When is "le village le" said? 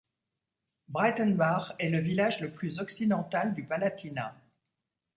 1.91-2.49